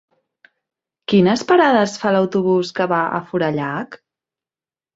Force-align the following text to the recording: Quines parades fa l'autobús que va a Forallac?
Quines 1.13 1.43
parades 1.51 1.93
fa 2.05 2.15
l'autobús 2.17 2.73
que 2.81 2.89
va 2.95 3.05
a 3.21 3.23
Forallac? 3.29 4.03